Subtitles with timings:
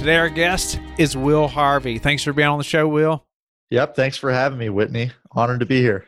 [0.00, 1.98] Today, our guest is Will Harvey.
[1.98, 3.26] Thanks for being on the show, Will.
[3.68, 3.96] Yep.
[3.96, 5.10] Thanks for having me, Whitney.
[5.32, 6.06] Honored to be here.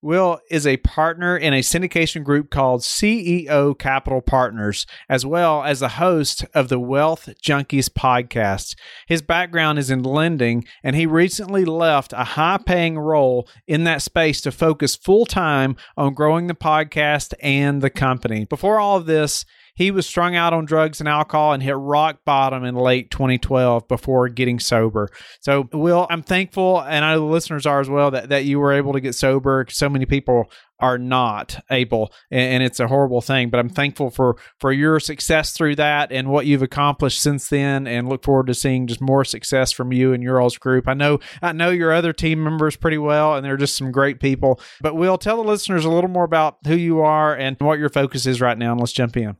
[0.00, 5.80] Will is a partner in a syndication group called CEO Capital Partners, as well as
[5.80, 8.74] the host of the Wealth Junkies podcast.
[9.06, 14.00] His background is in lending, and he recently left a high paying role in that
[14.00, 18.46] space to focus full time on growing the podcast and the company.
[18.46, 19.44] Before all of this,
[19.76, 23.86] he was strung out on drugs and alcohol and hit rock bottom in late 2012
[23.86, 25.08] before getting sober.
[25.40, 28.58] So, Will, I'm thankful, and I know the listeners are as well, that, that you
[28.58, 29.66] were able to get sober.
[29.68, 34.36] So many people are not able and, it's a horrible thing but i'm thankful for
[34.58, 38.54] for your success through that and what you've accomplished since then and look forward to
[38.54, 41.92] seeing just more success from you and your all's group i know i know your
[41.92, 45.48] other team members pretty well and they're just some great people but we'll tell the
[45.48, 48.72] listeners a little more about who you are and what your focus is right now
[48.72, 49.36] and let's jump in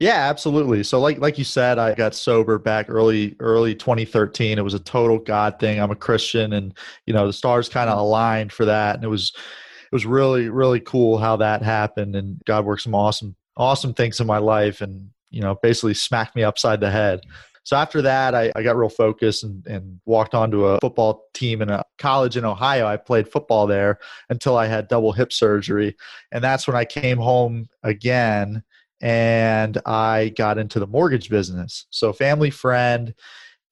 [0.00, 0.82] yeah, absolutely.
[0.82, 4.58] So like like you said, I got sober back early early 2013.
[4.58, 5.80] It was a total God thing.
[5.80, 6.74] I'm a Christian and
[7.06, 8.06] you know, the stars kind of mm-hmm.
[8.06, 12.42] aligned for that and it was it was really really cool how that happened and
[12.44, 16.44] God worked some awesome awesome things in my life and you know, basically smacked me
[16.44, 17.20] upside the head.
[17.64, 21.62] So after that, I, I got real focused and, and walked onto a football team
[21.62, 22.86] in a college in Ohio.
[22.86, 25.96] I played football there until I had double hip surgery.
[26.30, 28.62] And that's when I came home again
[29.04, 31.86] and I got into the mortgage business.
[31.90, 33.14] So, family friend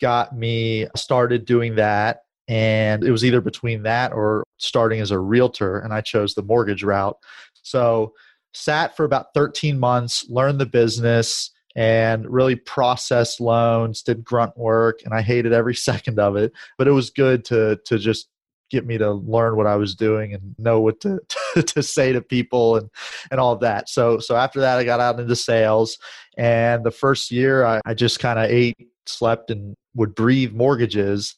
[0.00, 2.20] got me started doing that.
[2.48, 6.42] And it was either between that or starting as a realtor, and I chose the
[6.42, 7.16] mortgage route.
[7.62, 8.12] So,
[8.52, 15.00] sat for about 13 months, learned the business, and really processed loans, did grunt work,
[15.06, 16.52] and I hated every second of it.
[16.76, 18.28] But it was good to to just
[18.70, 21.20] get me to learn what I was doing and know what to,
[21.66, 22.90] to, say to people and,
[23.30, 23.88] and all that.
[23.88, 25.98] So, so after that, I got out into sales.
[26.36, 28.76] And the first year, I, I just kind of ate,
[29.06, 31.36] slept, and would breathe mortgages.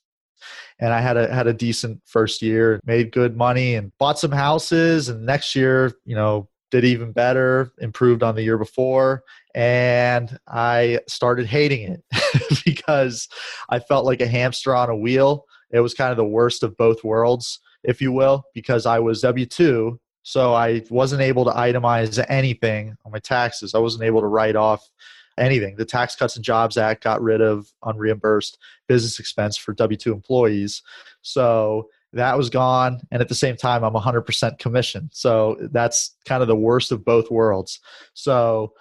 [0.79, 4.33] And I had a had a decent first year, made good money, and bought some
[4.33, 5.09] houses.
[5.09, 9.23] And next year, you know, did even better, improved on the year before,
[9.55, 13.29] and I started hating it because
[13.71, 16.77] I felt like a hamster on a wheel it was kind of the worst of
[16.77, 19.99] both worlds, if you will, because I was W 2.
[20.25, 23.75] So I wasn't able to itemize anything on my taxes.
[23.75, 24.91] I wasn't able to write off
[25.39, 25.77] anything.
[25.77, 28.57] The Tax Cuts and Jobs Act got rid of unreimbursed
[28.89, 30.83] business expense for W 2 employees.
[31.23, 33.01] So that was gone.
[33.11, 35.11] And at the same time, I'm 100% commission.
[35.13, 37.81] So that's kind of the worst of both worlds.
[38.15, 38.73] So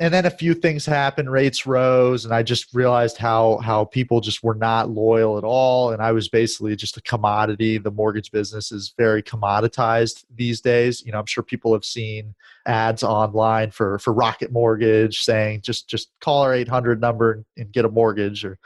[0.00, 1.30] and then a few things happened.
[1.30, 5.92] Rates rose and i just realized how how people just were not loyal at all.
[5.92, 7.78] And i was basically just a commodity.
[7.78, 11.04] The mortgage business is very commoditized these days.
[11.04, 12.34] You know i'm sure people have seen
[12.66, 17.84] ads online for for rocket mortgage saying just just call our 800 number and get
[17.84, 18.58] a mortgage or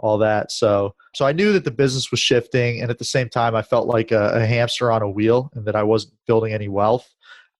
[0.00, 0.50] all that.
[0.50, 3.62] So so i knew that the business was shifting and at the same time i
[3.62, 7.08] felt like a, a hamster on a wheel and that i wasn't building any wealth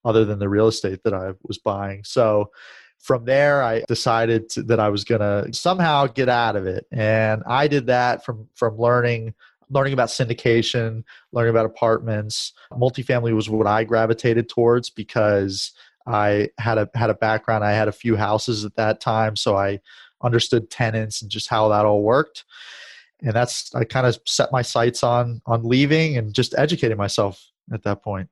[0.05, 2.03] other than the real estate that i was buying.
[2.03, 2.51] So
[3.01, 6.87] from there i decided to, that i was going to somehow get out of it.
[6.93, 9.35] And i did that from from learning
[9.71, 12.53] learning about syndication learning about apartments.
[12.73, 15.73] Multifamily was what i gravitated towards because
[16.07, 17.65] i had a had a background.
[17.65, 19.81] I had a few houses at that time so i
[20.23, 22.45] understood tenants and just how that all worked.
[23.23, 27.51] And that's i kind of set my sights on on leaving and just educating myself
[27.73, 28.29] at that point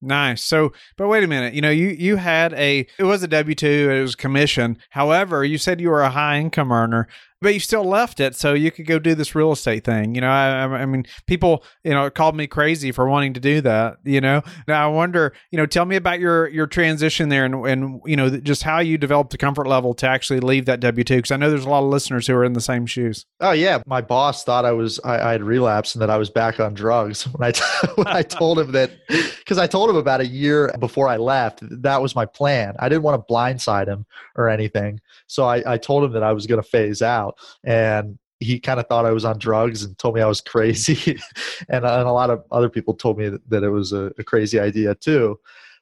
[0.00, 0.44] Nice.
[0.44, 1.54] So, but wait a minute.
[1.54, 3.90] You know, you you had a it was a W two.
[3.90, 4.78] It was commission.
[4.90, 7.08] However, you said you were a high income earner
[7.40, 10.14] but you still left it so you could go do this real estate thing.
[10.14, 13.60] You know, I, I mean, people, you know, called me crazy for wanting to do
[13.60, 13.98] that.
[14.04, 17.54] You know, now I wonder, you know, tell me about your your transition there and
[17.66, 21.04] and you know just how you developed the comfort level to actually leave that W
[21.04, 23.26] two because I know there's a lot of listeners who are in the same shoes.
[23.40, 26.30] Oh yeah, my boss thought I was I, I had relapsed and that I was
[26.30, 27.64] back on drugs when I t-
[27.94, 28.90] when I told him that
[29.38, 32.74] because I told him about a year before I left that was my plan.
[32.78, 34.06] I didn't want to blindside him
[34.36, 37.38] or anything, so I, I told him that I was going to phase out out.
[37.64, 41.18] And he kind of thought I was on drugs and told me I was crazy.
[41.68, 44.24] and, and, a lot of other people told me that, that it was a, a,
[44.24, 45.38] crazy idea too.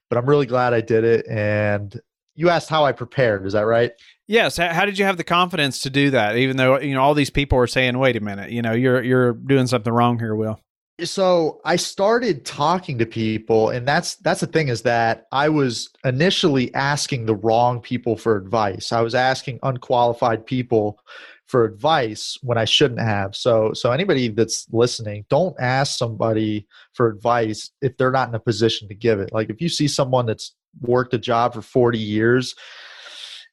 [0.08, 1.26] But I'm really glad I did it.
[1.28, 2.00] And
[2.34, 3.46] you asked how I prepared.
[3.46, 3.92] Is that right?
[4.26, 4.56] Yes.
[4.56, 7.30] How did you have the confidence to do that, even though you know all these
[7.30, 10.60] people are saying, "Wait a minute, you know, you're you're doing something wrong here, Will."
[11.04, 15.90] So I started talking to people, and that's that's the thing is that I was
[16.04, 18.92] initially asking the wrong people for advice.
[18.92, 20.98] I was asking unqualified people
[21.46, 23.36] for advice when I shouldn't have.
[23.36, 28.40] So so anybody that's listening, don't ask somebody for advice if they're not in a
[28.40, 29.32] position to give it.
[29.32, 32.54] Like if you see someone that's worked a job for 40 years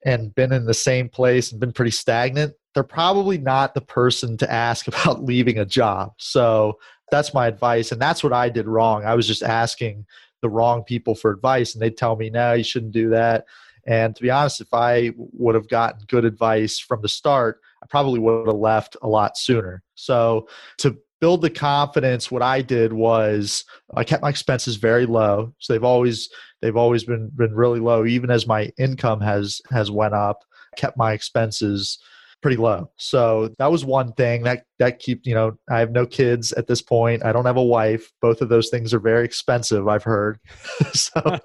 [0.05, 4.37] and been in the same place and been pretty stagnant, they're probably not the person
[4.37, 6.13] to ask about leaving a job.
[6.17, 6.79] So
[7.11, 7.91] that's my advice.
[7.91, 9.05] And that's what I did wrong.
[9.05, 10.05] I was just asking
[10.41, 13.45] the wrong people for advice, and they'd tell me, no, you shouldn't do that.
[13.85, 17.85] And to be honest, if I would have gotten good advice from the start, I
[17.89, 19.83] probably would have left a lot sooner.
[19.95, 20.47] So
[20.77, 25.53] to build the confidence, what I did was I kept my expenses very low.
[25.59, 26.29] So they've always
[26.61, 30.39] they've always been been really low, even as my income has has went up.
[30.75, 31.99] Kept my expenses
[32.41, 32.91] pretty low.
[32.97, 36.67] So that was one thing that that keep you know I have no kids at
[36.67, 37.23] this point.
[37.23, 38.11] I don't have a wife.
[38.21, 39.87] Both of those things are very expensive.
[39.87, 40.39] I've heard.
[40.93, 41.39] so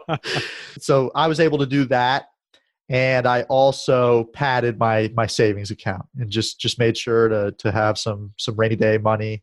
[0.79, 2.27] so I was able to do that
[2.89, 7.73] and I also padded my my savings account and just just made sure to to
[7.73, 9.43] have some some rainy day money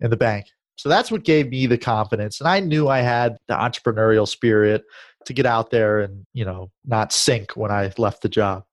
[0.00, 0.46] in the bank.
[0.76, 4.84] So that's what gave me the confidence, and I knew I had the entrepreneurial spirit
[5.24, 8.64] to get out there and you know not sink when I left the job.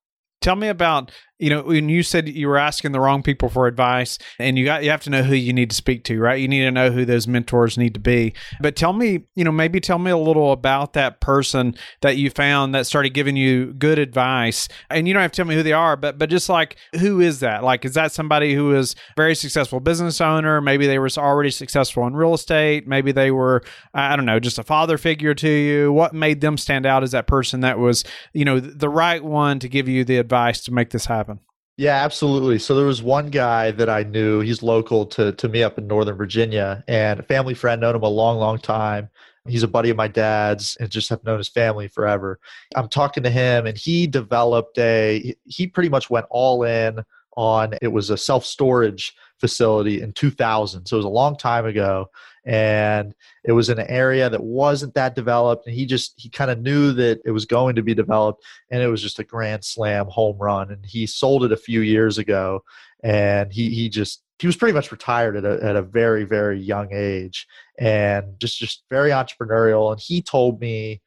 [0.41, 3.65] Tell me about you know when you said you were asking the wrong people for
[3.65, 6.39] advice and you got you have to know who you need to speak to right?
[6.39, 8.33] You need to know who those mentors need to be.
[8.61, 12.29] But tell me you know maybe tell me a little about that person that you
[12.29, 14.67] found that started giving you good advice.
[14.89, 17.19] And you don't have to tell me who they are but but just like who
[17.19, 17.63] is that?
[17.63, 20.61] Like is that somebody who is very successful business owner?
[20.61, 22.87] Maybe they were already successful in real estate.
[22.87, 25.91] Maybe they were i don't know just a father figure to you.
[25.91, 29.57] What made them stand out as that person that was you know the right one
[29.59, 31.30] to give you the advice to make this happen
[31.77, 32.59] yeah, absolutely.
[32.59, 34.41] So there was one guy that I knew.
[34.41, 38.03] He's local to to me up in Northern Virginia, and a family friend, known him
[38.03, 39.09] a long, long time.
[39.47, 42.39] He's a buddy of my dad's, and just have known his family forever.
[42.75, 45.35] I'm talking to him, and he developed a.
[45.45, 46.99] He pretty much went all in
[47.35, 47.73] on.
[47.81, 52.07] It was a self storage facility in 2000, so it was a long time ago
[52.45, 56.49] and it was in an area that wasn't that developed and he just he kind
[56.49, 59.63] of knew that it was going to be developed and it was just a grand
[59.63, 62.63] slam home run and he sold it a few years ago
[63.03, 66.59] and he he just he was pretty much retired at a, at a very very
[66.59, 67.47] young age
[67.77, 70.99] and just just very entrepreneurial and he told me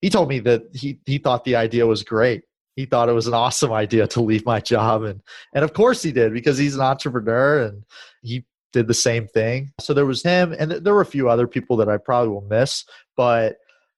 [0.00, 2.42] he told me that he he thought the idea was great
[2.76, 5.20] he thought it was an awesome idea to leave my job and
[5.54, 7.84] and of course he did because he's an entrepreneur and
[8.22, 9.72] he did the same thing.
[9.80, 12.42] So there was him, and there were a few other people that I probably will
[12.42, 12.84] miss,
[13.16, 13.56] but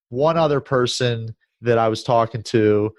[0.09, 2.93] one other person that I was talking to,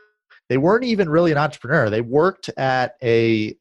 [0.49, 1.89] they weren't even really an entrepreneur.
[1.89, 3.55] They worked at a,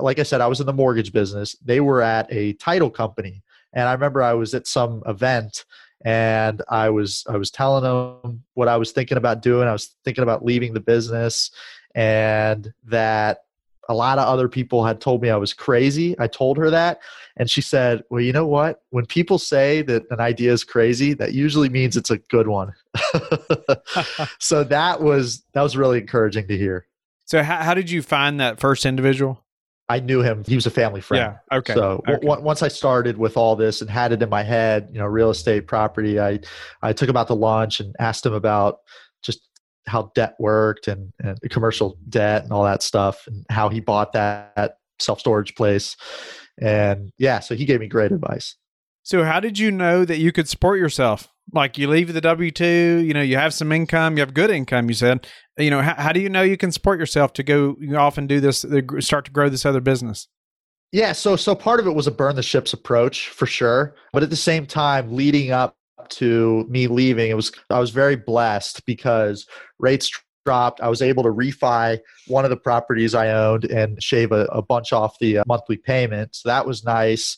[0.00, 1.56] like I said, I was in the mortgage business.
[1.64, 3.42] They were at a title company,
[3.72, 5.64] and I remember I was at some event
[6.04, 9.68] and I was I was telling them what I was thinking about doing.
[9.68, 11.50] I was thinking about leaving the business,
[11.94, 13.44] and that
[13.88, 16.14] a lot of other people had told me I was crazy.
[16.18, 17.00] I told her that.
[17.36, 18.82] And she said, Well, you know what?
[18.90, 22.72] When people say that an idea is crazy, that usually means it's a good one.
[24.38, 26.86] so that was that was really encouraging to hear.
[27.24, 29.41] So how, how did you find that first individual?
[29.92, 30.42] I knew him.
[30.46, 31.36] He was a family friend.
[31.50, 31.58] Yeah.
[31.58, 31.74] Okay.
[31.74, 32.26] So okay.
[32.26, 35.04] W- once I started with all this and had it in my head, you know,
[35.04, 36.40] real estate, property, I
[36.80, 38.78] I took him out to lunch and asked him about
[39.22, 39.46] just
[39.86, 44.14] how debt worked and, and commercial debt and all that stuff and how he bought
[44.14, 45.94] that self storage place.
[46.58, 48.56] And yeah, so he gave me great advice.
[49.02, 51.28] So how did you know that you could support yourself?
[51.52, 54.50] Like you leave the W two, you know, you have some income, you have good
[54.50, 54.88] income.
[54.88, 55.26] You said,
[55.58, 58.28] you know, how, how do you know you can support yourself to go off and
[58.28, 58.64] do this,
[59.00, 60.28] start to grow this other business?
[60.92, 64.22] Yeah, so so part of it was a burn the ships approach for sure, but
[64.22, 65.74] at the same time, leading up
[66.10, 69.46] to me leaving, it was I was very blessed because
[69.78, 70.10] rates
[70.44, 70.80] dropped.
[70.80, 74.60] I was able to refi one of the properties I owned and shave a, a
[74.60, 76.34] bunch off the uh, monthly payment.
[76.34, 77.36] So that was nice.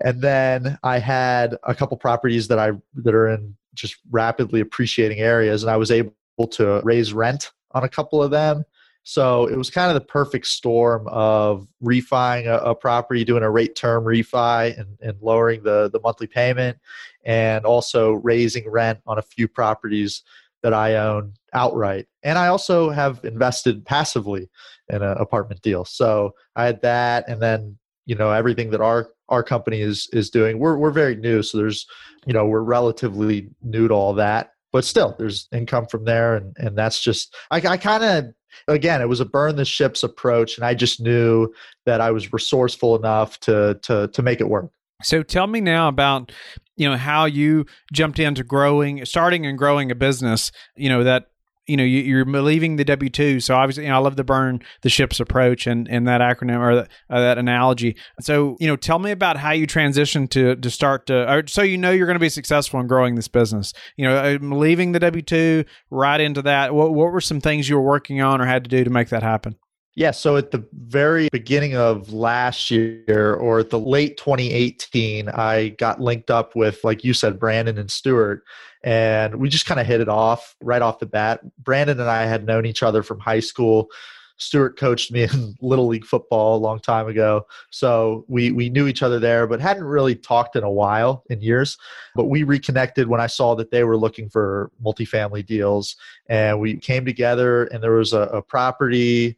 [0.00, 5.18] And then I had a couple properties that I that are in just rapidly appreciating
[5.18, 6.12] areas, and I was able
[6.52, 8.64] to raise rent on a couple of them.
[9.04, 13.50] So it was kind of the perfect storm of refining a, a, property, doing a
[13.50, 16.78] rate term refi, and, and lowering the, the monthly payment,
[17.24, 20.22] and also raising rent on a few properties
[20.62, 22.06] that I own outright.
[22.22, 24.48] And I also have invested passively
[24.88, 25.84] in an apartment deal.
[25.84, 30.30] So I had that, and then you know everything that our our company is is
[30.30, 30.58] doing.
[30.58, 31.86] We're we're very new, so there's
[32.26, 36.54] you know we're relatively new to all that but still there's income from there and
[36.58, 38.24] and that's just i, I kind of
[38.68, 41.48] again it was a burn the ships approach and i just knew
[41.86, 44.70] that i was resourceful enough to to to make it work
[45.02, 46.32] so tell me now about
[46.76, 51.30] you know how you jumped into growing starting and growing a business you know that
[51.66, 53.40] you know you, are leaving the W two.
[53.40, 56.60] So obviously, you know, I love the burn the ships approach and and that acronym
[56.60, 57.96] or that, uh, that analogy.
[58.20, 61.62] So you know, tell me about how you transitioned to to start to, or so
[61.62, 63.72] you know you're going to be successful in growing this business.
[63.96, 66.74] You know, leaving the W two right into that.
[66.74, 69.08] What what were some things you were working on or had to do to make
[69.08, 69.56] that happen?
[69.96, 75.68] Yeah, so at the very beginning of last year or at the late 2018, I
[75.68, 78.42] got linked up with, like you said, Brandon and Stuart,
[78.82, 81.40] and we just kind of hit it off right off the bat.
[81.62, 83.88] Brandon and I had known each other from high school.
[84.36, 88.88] Stuart coached me in little league football a long time ago, so we we knew
[88.88, 91.78] each other there, but hadn't really talked in a while in years.
[92.16, 95.94] But we reconnected when I saw that they were looking for multifamily deals,
[96.28, 97.66] and we came together.
[97.66, 99.36] And there was a, a property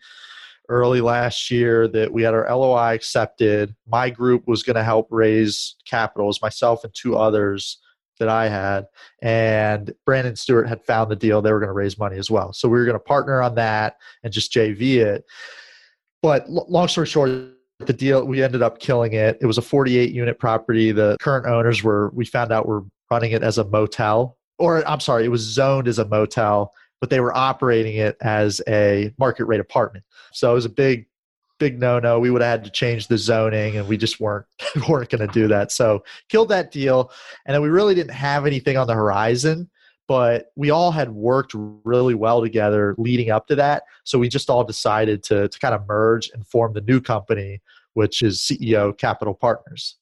[0.69, 3.75] early last year that we had our LOI accepted.
[3.87, 7.79] My group was going to help raise capital, as myself and two others
[8.19, 8.87] that I had.
[9.23, 11.43] And Brandon Stewart had found the deal.
[11.43, 12.53] They were going to raise money as well.
[12.53, 15.25] So we were going to partner on that and just JV it.
[16.23, 17.31] But long story short,
[17.79, 19.39] the deal, we ended up killing it.
[19.41, 20.93] It was a 48 unit property.
[20.93, 24.39] The current owners were, we found out, were running it as a motel.
[24.59, 28.61] Or I'm sorry, it was zoned as a motel but they were operating it as
[28.69, 30.05] a market rate apartment.
[30.33, 31.07] So it was a big,
[31.59, 32.19] big no no.
[32.19, 34.47] We would have had to change the zoning, and we just weren't
[34.89, 35.73] weren't going to do that.
[35.73, 37.11] So killed that deal,
[37.45, 39.71] and then we really didn't have anything on the horizon.
[40.09, 43.83] But we all had worked really well together leading up to that.
[44.05, 47.61] So we just all decided to, to kind of merge and form the new company,
[47.95, 49.97] which is CEO Capital Partners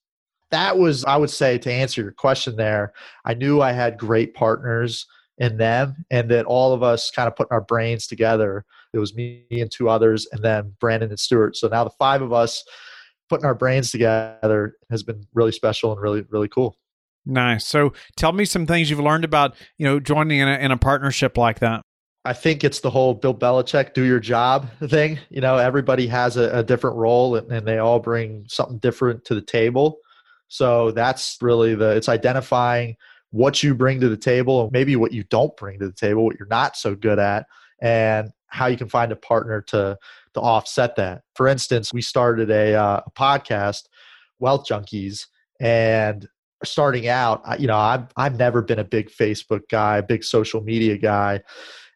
[0.50, 2.92] that was i would say to answer your question there
[3.24, 5.06] i knew i had great partners
[5.38, 8.64] in them and that all of us kind of putting our brains together.
[8.92, 11.56] It was me and two others and then brandon and stuart.
[11.56, 12.64] So now the five of us
[13.28, 16.76] putting our brains together has been really special and really really cool.
[17.26, 17.66] Nice.
[17.66, 20.76] So tell me some things you've learned about you know joining in a, in a
[20.76, 21.82] partnership like that.
[22.26, 25.18] I think it's the whole Bill Belichick do your job thing.
[25.28, 29.26] You know, everybody has a, a different role and, and, they all bring something different
[29.26, 29.98] to the table.
[30.48, 32.96] So that's really the it's identifying
[33.34, 36.38] what you bring to the table, maybe what you don't bring to the table, what
[36.38, 37.46] you're not so good at,
[37.82, 39.98] and how you can find a partner to
[40.34, 41.22] to offset that.
[41.34, 43.88] For instance, we started a, uh, a podcast,
[44.38, 45.26] Wealth Junkies,
[45.60, 46.28] and
[46.64, 50.96] starting out, you know, I've I've never been a big Facebook guy, big social media
[50.96, 51.40] guy.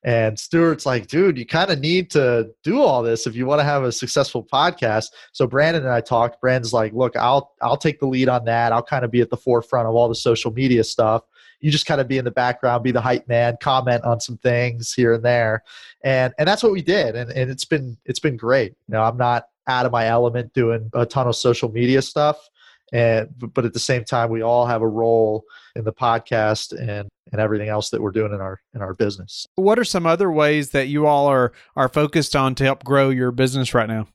[0.05, 3.61] And Stuart's like, dude, you kind of need to do all this if you want
[3.61, 5.07] to have a successful podcast.
[5.33, 6.41] So Brandon and I talked.
[6.41, 8.73] Brandon's like, look, I'll I'll take the lead on that.
[8.73, 11.23] I'll kind of be at the forefront of all the social media stuff
[11.61, 14.37] you just kind of be in the background, be the hype man, comment on some
[14.39, 15.65] things here and there,
[16.05, 18.75] and and that's what we did, and and it's been it's been great.
[18.89, 22.49] You know, I'm not out of my element doing a ton of social media stuff,
[22.93, 27.09] and but at the same time, we all have a role in the podcast and
[27.33, 29.47] and everything else that we're doing in our in our business.
[29.57, 33.11] What are some other ways that you all are are focused on to help grow
[33.11, 34.09] your business right now?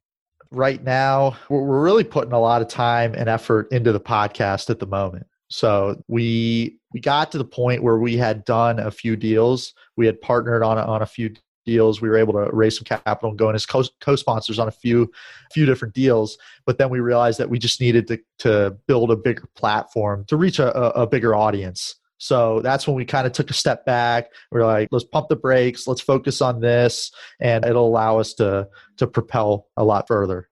[0.52, 4.80] Right now, we're really putting a lot of time and effort into the podcast at
[4.80, 5.26] the moment.
[5.50, 9.74] So we we got to the point where we had done a few deals.
[9.98, 11.34] We had partnered on a, on a few
[11.66, 12.02] deals.
[12.02, 14.72] We were able to raise some capital and go in as co- co-sponsors on a
[14.72, 15.12] few
[15.52, 16.38] few different deals.
[16.66, 20.38] But then we realized that we just needed to to build a bigger platform to
[20.38, 21.96] reach a, a bigger audience.
[22.24, 24.30] So that's when we kind of took a step back.
[24.50, 27.12] We we're like, let's pump the brakes, let's focus on this,
[27.42, 30.48] and it'll allow us to to propel a lot further.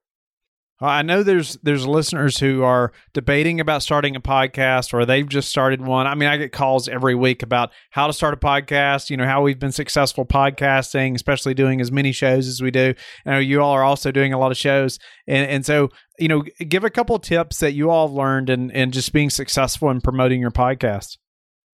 [0.82, 5.26] Uh, I know there's there's listeners who are debating about starting a podcast or they've
[5.26, 6.06] just started one.
[6.06, 9.24] I mean, I get calls every week about how to start a podcast, you know,
[9.24, 12.92] how we've been successful podcasting, especially doing as many shows as we do.
[13.24, 14.98] I know you all are also doing a lot of shows.
[15.26, 15.88] And and so,
[16.18, 19.30] you know, give a couple tips that you all have learned and and just being
[19.30, 21.16] successful in promoting your podcast.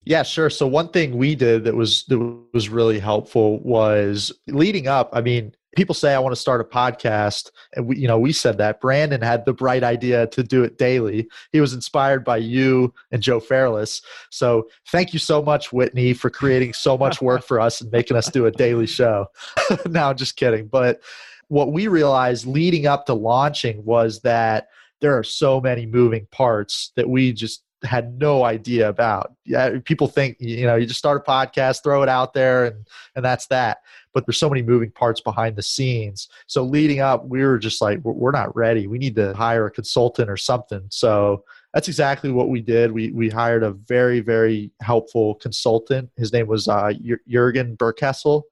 [0.05, 0.49] Yeah, sure.
[0.49, 2.19] So one thing we did that was that
[2.55, 5.11] was really helpful was leading up.
[5.13, 8.33] I mean, people say I want to start a podcast, and we, you know, we
[8.33, 11.29] said that Brandon had the bright idea to do it daily.
[11.53, 14.01] He was inspired by you and Joe Fairless.
[14.31, 18.17] So thank you so much, Whitney, for creating so much work for us and making
[18.17, 19.27] us do a daily show.
[19.87, 20.69] now, just kidding.
[20.69, 21.01] But
[21.49, 24.69] what we realized leading up to launching was that
[25.01, 29.35] there are so many moving parts that we just had no idea about.
[29.45, 32.87] Yeah, people think you know you just start a podcast, throw it out there, and
[33.15, 33.79] and that's that.
[34.13, 36.29] but there's so many moving parts behind the scenes.
[36.47, 38.87] So leading up, we were just like, we're not ready.
[38.87, 40.83] We need to hire a consultant or something.
[40.91, 42.91] So that's exactly what we did.
[42.93, 46.11] We we hired a very very helpful consultant.
[46.17, 46.93] His name was uh,
[47.29, 48.43] Jurgen Berkessel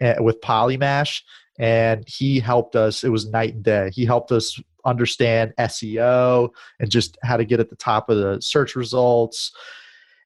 [0.00, 1.22] eh, with Polymash,
[1.58, 3.04] and he helped us.
[3.04, 3.90] It was night and day.
[3.92, 6.50] He helped us understand SEO
[6.80, 9.52] and just how to get at the top of the search results,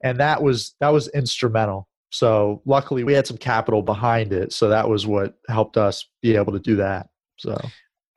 [0.02, 1.88] and that was that was instrumental.
[2.10, 6.36] So luckily, we had some capital behind it, so that was what helped us be
[6.36, 7.08] able to do that.
[7.36, 7.60] So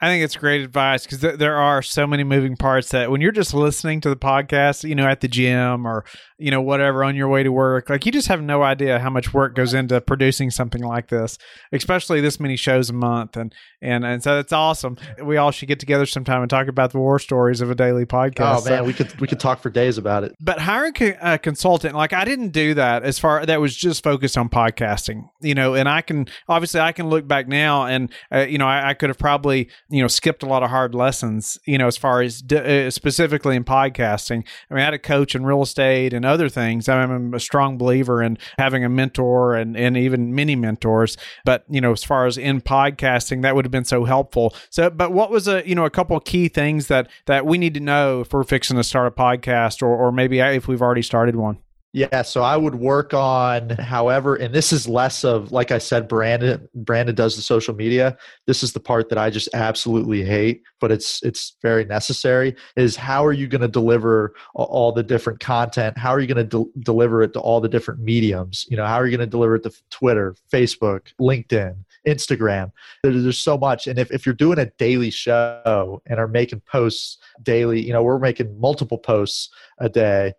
[0.03, 3.21] I think it's great advice because th- there are so many moving parts that when
[3.21, 6.05] you're just listening to the podcast, you know, at the gym or,
[6.41, 9.09] you know, whatever on your way to work, like you just have no idea how
[9.09, 11.37] much work goes into producing something like this,
[11.71, 13.37] especially this many shows a month.
[13.37, 14.97] And, and, and so it's awesome.
[15.23, 18.05] We all should get together sometime and talk about the war stories of a daily
[18.05, 18.61] podcast.
[18.61, 20.33] Oh man, so, we could, we could talk for days about it.
[20.39, 24.37] But hiring a consultant, like I didn't do that as far that was just focused
[24.37, 28.39] on podcasting, you know, and I can, obviously I can look back now and, uh,
[28.39, 31.59] you know, I, I could have probably, you know, skipped a lot of hard lessons,
[31.67, 34.43] you know, as far as uh, specifically in podcasting.
[34.69, 36.89] I mean, I had a coach in real estate and other things.
[36.89, 41.17] I'm a strong believer in having a mentor and, and even many mentors.
[41.45, 44.55] But, you know, as far as in podcasting, that would have been so helpful.
[44.69, 47.57] So, but what was a, you know, a couple of key things that, that we
[47.57, 50.81] need to know if we're fixing to start a podcast or, or maybe if we've
[50.81, 51.59] already started one?
[51.93, 56.07] Yeah, so I would work on however and this is less of like I said
[56.07, 58.17] Brandon Brandon does the social media.
[58.47, 62.95] This is the part that I just absolutely hate, but it's it's very necessary is
[62.95, 65.97] how are you going to deliver all the different content?
[65.97, 68.65] How are you going to de- deliver it to all the different mediums?
[68.69, 71.75] You know, how are you going to deliver it to Twitter, Facebook, LinkedIn,
[72.07, 72.71] Instagram?
[73.03, 77.17] There's so much and if if you're doing a daily show and are making posts
[77.43, 80.33] daily, you know, we're making multiple posts a day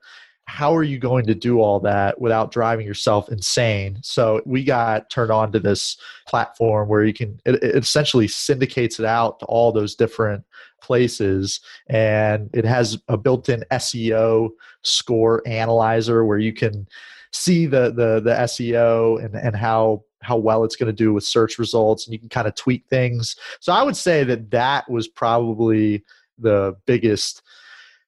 [0.46, 3.98] how are you going to do all that without driving yourself insane?
[4.02, 5.96] So we got turned on to this
[6.26, 10.44] platform where you can it, it, essentially syndicates it out to all those different
[10.80, 11.60] places.
[11.88, 14.50] And it has a built-in seo
[14.82, 16.88] score analyzer where you can
[17.32, 21.24] see the the, the seo and, and how how well it's going to do with
[21.24, 23.36] search results and you can kind of tweak things.
[23.60, 26.04] So i would say that that was probably
[26.38, 27.42] the biggest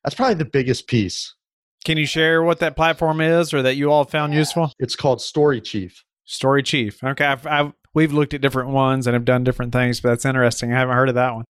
[0.02, 1.34] that's probably the biggest piece
[1.84, 4.72] can you share what that platform is or that you all found useful?
[4.78, 5.92] It's called StoryChief.
[6.24, 7.04] Story Chief.
[7.04, 7.24] Okay.
[7.24, 10.72] I've, I've, we've looked at different ones and have done different things, but that's interesting.
[10.72, 11.44] I haven't heard of that one.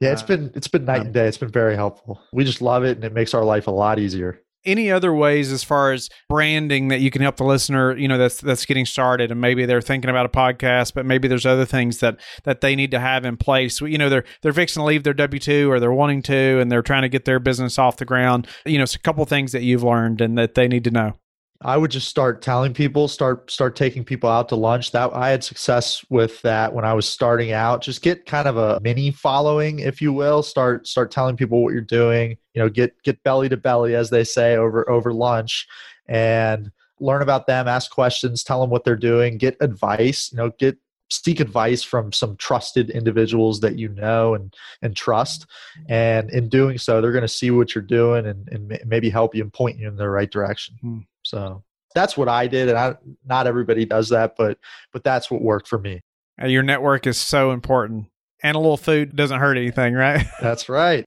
[0.00, 1.26] Yeah, it's uh, been it's been night and day.
[1.26, 2.20] It's been very helpful.
[2.32, 5.50] We just love it and it makes our life a lot easier any other ways
[5.52, 8.86] as far as branding that you can help the listener you know that's that's getting
[8.86, 12.60] started and maybe they're thinking about a podcast but maybe there's other things that that
[12.60, 13.80] they need to have in place.
[13.80, 16.82] You know they're they're fixing to leave their w2 or they're wanting to and they're
[16.82, 18.46] trying to get their business off the ground.
[18.66, 21.14] You know it's a couple things that you've learned and that they need to know
[21.62, 24.92] I would just start telling people, start start taking people out to lunch.
[24.92, 27.82] That I had success with that when I was starting out.
[27.82, 30.42] Just get kind of a mini following, if you will.
[30.42, 32.38] Start start telling people what you're doing.
[32.54, 35.66] You know, get get belly to belly, as they say, over over lunch,
[36.08, 37.68] and learn about them.
[37.68, 38.42] Ask questions.
[38.42, 39.36] Tell them what they're doing.
[39.36, 40.32] Get advice.
[40.32, 40.78] You know, get
[41.10, 45.46] seek advice from some trusted individuals that you know and and trust
[45.88, 49.34] and in doing so they're going to see what you're doing and, and maybe help
[49.34, 50.98] you and point you in the right direction hmm.
[51.22, 51.62] So
[51.94, 52.94] that's what I did, and I,
[53.26, 54.58] not everybody does that, but
[54.92, 56.00] but that's what worked for me.
[56.40, 58.06] Uh, your network is so important,
[58.42, 60.26] and a little food doesn't hurt anything, right?
[60.40, 61.04] that's right.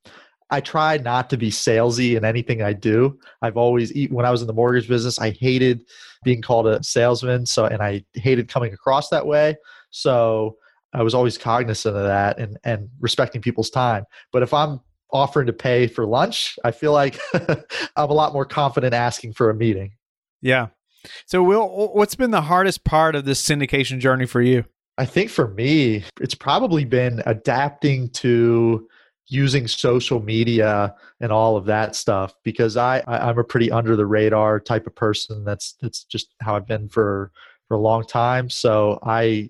[0.49, 3.17] I try not to be salesy in anything I do.
[3.41, 5.82] I've always, when I was in the mortgage business, I hated
[6.23, 7.47] being called a salesman.
[7.47, 9.56] So, and I hated coming across that way.
[9.89, 10.58] So,
[10.93, 14.06] I was always cognizant of that and and respecting people's time.
[14.32, 14.80] But if I'm
[15.12, 17.19] offering to pay for lunch, I feel like
[17.95, 19.93] I'm a lot more confident asking for a meeting.
[20.43, 20.67] Yeah.
[21.25, 24.65] So, Will, what's been the hardest part of this syndication journey for you?
[24.97, 28.88] I think for me, it's probably been adapting to
[29.27, 33.95] using social media and all of that stuff because I, I am a pretty under
[33.95, 35.43] the radar type of person.
[35.43, 37.32] That's that's just how I've been for
[37.67, 38.49] for a long time.
[38.49, 39.49] So I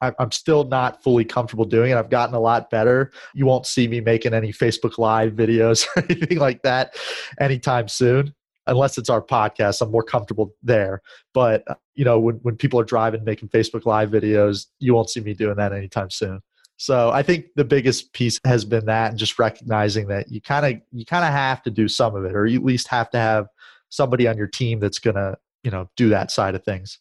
[0.00, 1.96] I'm still not fully comfortable doing it.
[1.96, 3.10] I've gotten a lot better.
[3.34, 6.96] You won't see me making any Facebook Live videos or anything like that
[7.40, 8.34] anytime soon
[8.68, 11.02] unless it's our podcast, I'm more comfortable there.
[11.34, 15.10] But uh, you know, when when people are driving, making Facebook Live videos, you won't
[15.10, 16.40] see me doing that anytime soon.
[16.76, 20.64] So I think the biggest piece has been that, and just recognizing that you kind
[20.64, 23.10] of you kind of have to do some of it, or you at least have
[23.10, 23.48] to have
[23.88, 26.98] somebody on your team that's gonna you know do that side of things.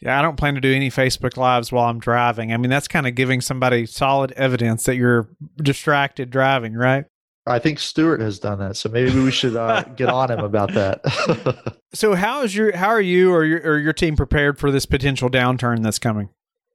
[0.00, 2.52] Yeah, I don't plan to do any Facebook Lives while I'm driving.
[2.52, 5.28] I mean, that's kind of giving somebody solid evidence that you're
[5.58, 7.04] distracted driving, right?
[7.46, 10.72] I think Stewart has done that, so maybe we should uh, get on him about
[10.74, 11.76] that.
[11.94, 14.86] so, how is your how are you or your or your team prepared for this
[14.86, 16.28] potential downturn that's coming?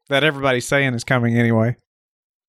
[0.09, 1.75] that everybody's saying is coming anyway.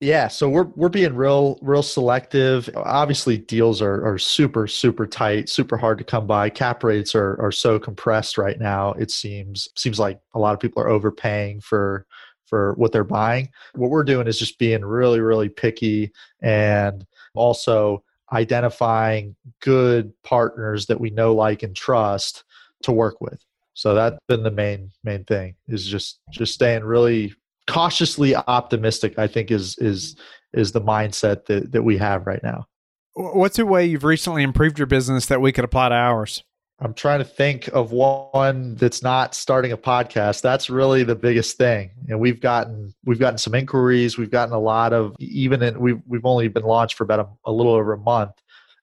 [0.01, 2.71] Yeah, so we're we're being real real selective.
[2.77, 6.51] Obviously, deals are are super super tight, super hard to come by.
[6.51, 8.93] Cap rates are are so compressed right now.
[8.93, 12.07] It seems seems like a lot of people are overpaying for
[12.47, 13.49] for what they're buying.
[13.75, 17.05] What we're doing is just being really really picky and
[17.35, 22.45] also identifying good partners that we know like and trust
[22.83, 23.43] to work with.
[23.75, 27.33] So that's been the main main thing is just just staying really
[27.69, 29.19] cautiously optimistic.
[29.19, 30.17] I think is is
[30.53, 32.67] is the mindset that that we have right now.
[33.15, 36.43] What's a way you've recently improved your business that we could apply to ours?
[36.81, 40.43] I'm trying to think of one that's not starting a podcast.
[40.43, 41.91] That's really the biggest thing.
[42.09, 44.17] And we've gotten we've gotten some inquiries.
[44.17, 47.51] We've gotten a lot of even in we've we've only been launched for about a,
[47.51, 48.33] a little over a month,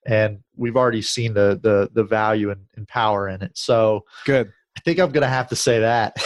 [0.04, 3.56] and we've already seen the the the value and, and power in it.
[3.56, 4.52] So good.
[4.76, 6.16] I think I'm going to have to say that.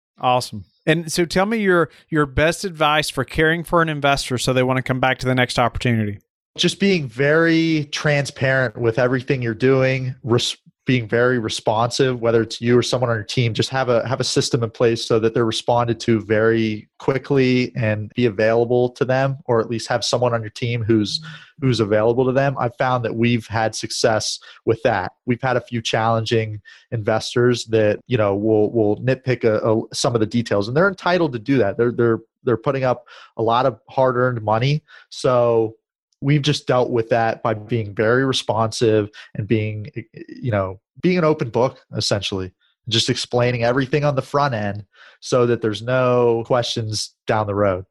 [0.20, 0.64] awesome.
[0.86, 4.62] And so tell me your your best advice for caring for an investor so they
[4.62, 6.20] want to come back to the next opportunity.
[6.56, 10.56] Just being very transparent with everything you're doing, res-
[10.90, 14.18] being very responsive whether it's you or someone on your team just have a have
[14.18, 19.04] a system in place so that they're responded to very quickly and be available to
[19.04, 21.24] them or at least have someone on your team who's
[21.60, 22.56] who's available to them.
[22.58, 25.12] I've found that we've had success with that.
[25.26, 30.14] We've had a few challenging investors that you know will will nitpick a, a, some
[30.14, 31.76] of the details and they're entitled to do that.
[31.76, 33.04] They're they're they're putting up
[33.36, 34.82] a lot of hard earned money.
[35.10, 35.76] So
[36.20, 39.86] we've just dealt with that by being very responsive and being
[40.28, 42.52] you know being an open book essentially
[42.88, 44.84] just explaining everything on the front end
[45.20, 47.84] so that there's no questions down the road.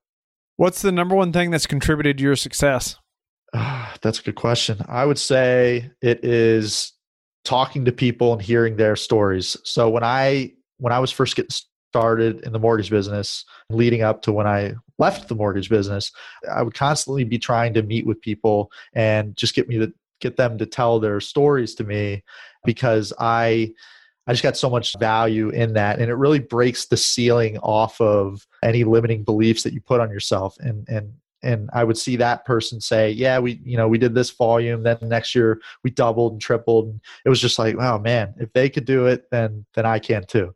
[0.57, 2.97] What's the number one thing that's contributed to your success?
[3.53, 4.77] Uh, that's a good question.
[4.89, 6.91] I would say it is
[7.45, 9.55] talking to people and hearing their stories.
[9.63, 11.51] So when i when i was first getting
[11.91, 16.11] started in the mortgage business leading up to when I left the mortgage business,
[16.51, 20.37] I would constantly be trying to meet with people and just get me to get
[20.37, 22.23] them to tell their stories to me
[22.65, 23.73] because I
[24.27, 27.99] I just got so much value in that and it really breaks the ceiling off
[27.99, 32.17] of any limiting beliefs that you put on yourself and and and I would see
[32.17, 34.83] that person say, "Yeah, we you know we did this volume.
[34.83, 38.33] Then next year we doubled and tripled." And it was just like, "Wow, man!
[38.39, 40.53] If they could do it, then then I can too."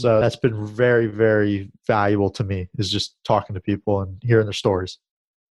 [0.00, 4.46] So that's been very, very valuable to me is just talking to people and hearing
[4.46, 4.98] their stories.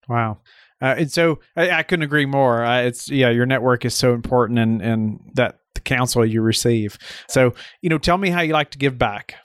[0.07, 0.39] Wow.
[0.81, 2.63] Uh, and so I, I, couldn't agree more.
[2.63, 6.99] Uh, it's yeah, your network is so important, and and that the counsel you receive.
[7.27, 9.35] So you know, tell me how you like to give back.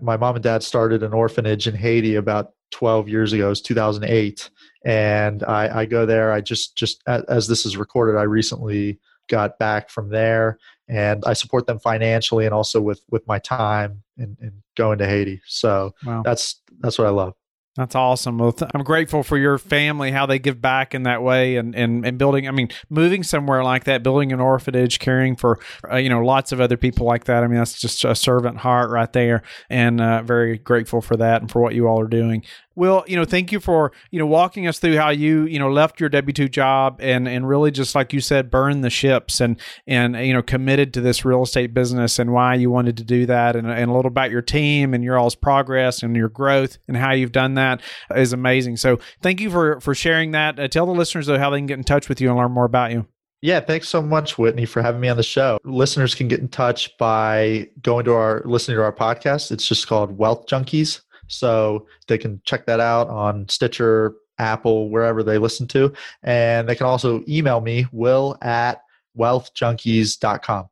[0.00, 3.46] My mom and dad started an orphanage in Haiti about 12 years ago.
[3.46, 4.48] It was 2008,
[4.86, 6.32] and I, I go there.
[6.32, 8.98] I just just as this is recorded, I recently
[9.28, 10.58] got back from there,
[10.90, 14.36] and I support them financially and also with with my time and,
[14.76, 15.42] going to Haiti.
[15.46, 16.22] So wow.
[16.24, 17.34] that's that's what I love.
[17.76, 18.38] That's awesome.
[18.38, 21.74] Well, th- I'm grateful for your family, how they give back in that way, and,
[21.74, 22.48] and, and building.
[22.48, 26.50] I mean, moving somewhere like that, building an orphanage, caring for uh, you know lots
[26.50, 27.44] of other people like that.
[27.44, 31.42] I mean, that's just a servant heart right there, and uh, very grateful for that
[31.42, 32.44] and for what you all are doing.
[32.80, 35.70] Will, you know, thank you for, you know, walking us through how you, you know,
[35.70, 39.60] left your W2 job and and really just like you said, burned the ships and
[39.86, 43.26] and you know, committed to this real estate business and why you wanted to do
[43.26, 46.78] that and, and a little about your team and your all's progress and your growth
[46.88, 47.82] and how you've done that
[48.16, 48.78] is amazing.
[48.78, 50.58] So thank you for for sharing that.
[50.58, 52.50] Uh, tell the listeners though how they can get in touch with you and learn
[52.50, 53.06] more about you.
[53.42, 55.58] Yeah, thanks so much, Whitney, for having me on the show.
[55.64, 59.50] Listeners can get in touch by going to our listening to our podcast.
[59.50, 61.00] It's just called Wealth Junkies.
[61.30, 65.92] So they can check that out on Stitcher, Apple, wherever they listen to.
[66.22, 68.82] And they can also email me, will at
[69.18, 70.68] wealthjunkies.com.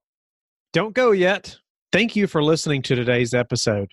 [0.72, 1.56] Don't go yet.
[1.92, 3.92] Thank you for listening to today's episode.